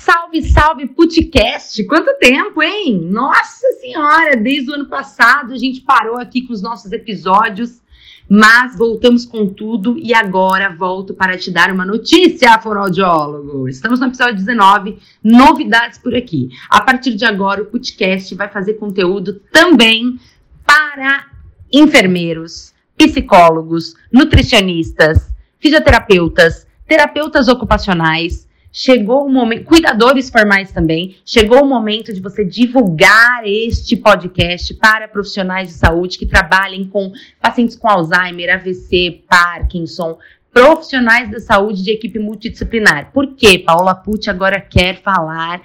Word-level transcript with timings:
Salve, 0.00 0.42
salve, 0.42 0.86
podcast! 0.86 1.82
Quanto 1.84 2.16
tempo, 2.18 2.62
hein? 2.62 3.00
Nossa 3.10 3.66
Senhora, 3.80 4.36
desde 4.36 4.70
o 4.70 4.74
ano 4.74 4.86
passado 4.86 5.52
a 5.52 5.56
gente 5.56 5.80
parou 5.80 6.16
aqui 6.16 6.42
com 6.42 6.52
os 6.52 6.62
nossos 6.62 6.92
episódios, 6.92 7.82
mas 8.28 8.78
voltamos 8.78 9.26
com 9.26 9.46
tudo 9.48 9.98
e 9.98 10.14
agora 10.14 10.74
volto 10.74 11.14
para 11.14 11.36
te 11.36 11.50
dar 11.50 11.72
uma 11.72 11.84
notícia, 11.84 12.58
fonoaudiólogo. 12.60 13.68
Estamos 13.68 13.98
no 13.98 14.06
episódio 14.06 14.36
19, 14.36 14.98
novidades 15.22 15.98
por 15.98 16.14
aqui. 16.14 16.48
A 16.70 16.80
partir 16.80 17.14
de 17.14 17.24
agora, 17.24 17.62
o 17.62 17.66
podcast 17.66 18.32
vai 18.36 18.48
fazer 18.48 18.74
conteúdo 18.74 19.40
também 19.52 20.18
para 20.64 21.26
enfermeiros, 21.72 22.72
psicólogos, 22.96 23.94
nutricionistas, 24.12 25.28
fisioterapeutas, 25.58 26.66
terapeutas 26.86 27.48
ocupacionais 27.48 28.47
chegou 28.72 29.26
o 29.26 29.30
momento, 29.30 29.64
cuidadores 29.64 30.30
formais 30.30 30.72
também, 30.72 31.16
chegou 31.24 31.62
o 31.62 31.66
momento 31.66 32.12
de 32.12 32.20
você 32.20 32.44
divulgar 32.44 33.42
este 33.44 33.96
podcast 33.96 34.74
para 34.74 35.08
profissionais 35.08 35.68
de 35.68 35.74
saúde 35.74 36.18
que 36.18 36.26
trabalhem 36.26 36.84
com 36.84 37.12
pacientes 37.40 37.76
com 37.76 37.88
Alzheimer, 37.88 38.54
AVC, 38.54 39.22
Parkinson, 39.28 40.18
profissionais 40.52 41.30
da 41.30 41.40
saúde 41.40 41.82
de 41.82 41.90
equipe 41.90 42.18
multidisciplinar. 42.18 43.12
Por 43.12 43.34
quê? 43.34 43.58
Paula 43.58 43.94
Pucci 43.94 44.30
agora 44.30 44.60
quer 44.60 45.00
falar 45.02 45.62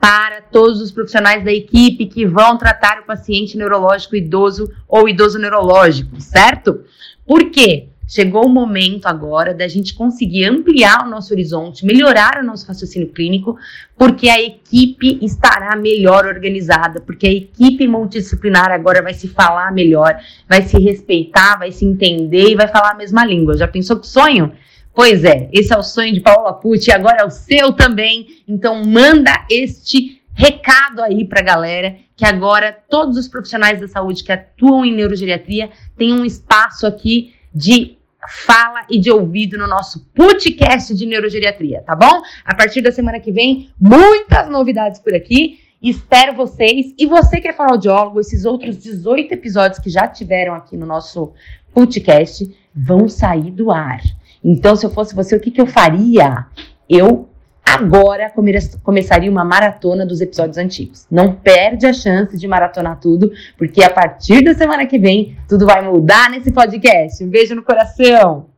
para 0.00 0.42
todos 0.42 0.80
os 0.80 0.92
profissionais 0.92 1.44
da 1.44 1.52
equipe 1.52 2.06
que 2.06 2.26
vão 2.26 2.56
tratar 2.56 3.00
o 3.00 3.06
paciente 3.06 3.56
neurológico 3.56 4.14
idoso 4.14 4.70
ou 4.86 5.08
idoso 5.08 5.38
neurológico, 5.38 6.20
certo? 6.20 6.84
Por 7.26 7.50
quê? 7.50 7.88
Chegou 8.08 8.46
o 8.46 8.48
momento 8.48 9.06
agora 9.06 9.52
da 9.52 9.66
gente 9.66 9.92
conseguir 9.92 10.44
ampliar 10.44 11.04
o 11.04 11.10
nosso 11.10 11.34
horizonte, 11.34 11.84
melhorar 11.84 12.38
o 12.40 12.46
nosso 12.46 12.64
raciocínio 12.66 13.08
clínico, 13.08 13.58
porque 13.98 14.28
a 14.28 14.40
equipe 14.40 15.18
estará 15.22 15.74
melhor 15.74 16.24
organizada, 16.24 17.00
porque 17.00 17.26
a 17.26 17.32
equipe 17.32 17.88
multidisciplinar 17.88 18.70
agora 18.70 19.02
vai 19.02 19.12
se 19.12 19.26
falar 19.26 19.72
melhor, 19.72 20.16
vai 20.48 20.62
se 20.62 20.78
respeitar, 20.78 21.58
vai 21.58 21.72
se 21.72 21.84
entender 21.84 22.50
e 22.50 22.54
vai 22.54 22.68
falar 22.68 22.92
a 22.92 22.96
mesma 22.96 23.24
língua. 23.24 23.56
Já 23.56 23.66
pensou 23.66 23.98
que 23.98 24.06
sonho? 24.06 24.52
Pois 24.94 25.24
é, 25.24 25.50
esse 25.52 25.74
é 25.74 25.76
o 25.76 25.82
sonho 25.82 26.14
de 26.14 26.20
Paola 26.20 26.54
Pucci, 26.54 26.92
agora 26.92 27.22
é 27.22 27.24
o 27.24 27.30
seu 27.30 27.72
também. 27.72 28.28
Então 28.46 28.84
manda 28.84 29.32
este 29.50 30.22
recado 30.32 31.02
aí 31.02 31.24
para 31.24 31.40
a 31.40 31.44
galera 31.44 31.96
que 32.14 32.24
agora 32.24 32.72
todos 32.88 33.18
os 33.18 33.26
profissionais 33.26 33.80
da 33.80 33.88
saúde 33.88 34.22
que 34.22 34.32
atuam 34.32 34.84
em 34.84 34.94
neurogeriatria 34.94 35.70
têm 35.98 36.12
um 36.12 36.24
espaço 36.24 36.86
aqui 36.86 37.35
de 37.56 37.96
fala 38.28 38.84
e 38.90 38.98
de 38.98 39.10
ouvido 39.10 39.56
no 39.56 39.66
nosso 39.66 40.04
podcast 40.14 40.94
de 40.94 41.06
neurogeriatria, 41.06 41.82
tá 41.82 41.94
bom? 41.94 42.20
A 42.44 42.54
partir 42.54 42.82
da 42.82 42.92
semana 42.92 43.18
que 43.20 43.32
vem, 43.32 43.70
muitas 43.80 44.48
novidades 44.50 45.00
por 45.00 45.14
aqui. 45.14 45.60
Espero 45.80 46.34
vocês. 46.34 46.92
E 46.98 47.06
você 47.06 47.40
que 47.40 47.48
é 47.48 47.52
fonoaudiólogo, 47.52 48.20
esses 48.20 48.44
outros 48.44 48.76
18 48.76 49.32
episódios 49.32 49.78
que 49.78 49.88
já 49.88 50.06
tiveram 50.08 50.54
aqui 50.54 50.76
no 50.76 50.84
nosso 50.84 51.32
podcast 51.72 52.54
vão 52.74 53.08
sair 53.08 53.50
do 53.50 53.70
ar. 53.70 54.00
Então, 54.42 54.76
se 54.76 54.84
eu 54.84 54.90
fosse 54.90 55.14
você, 55.14 55.36
o 55.36 55.40
que, 55.40 55.50
que 55.50 55.60
eu 55.60 55.66
faria? 55.66 56.46
Eu 56.88 57.28
agora 57.66 58.30
come 58.30 58.52
começaria 58.82 59.30
uma 59.30 59.44
maratona 59.44 60.06
dos 60.06 60.20
episódios 60.20 60.56
antigos. 60.56 61.06
Não 61.10 61.32
perde 61.32 61.86
a 61.86 61.92
chance 61.92 62.38
de 62.38 62.46
maratonar 62.46 62.98
tudo, 63.00 63.32
porque 63.58 63.82
a 63.82 63.90
partir 63.90 64.42
da 64.42 64.54
semana 64.54 64.86
que 64.86 64.98
vem 64.98 65.36
tudo 65.48 65.66
vai 65.66 65.82
mudar 65.82 66.30
nesse 66.30 66.52
podcast. 66.52 67.22
Um 67.22 67.28
beijo 67.28 67.54
no 67.54 67.62
coração! 67.62 68.55